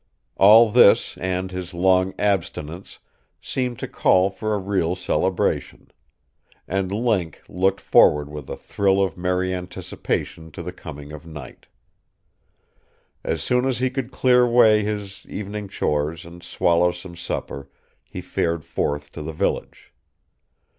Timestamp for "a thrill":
8.49-8.99